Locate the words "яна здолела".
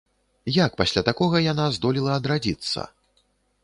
1.51-2.19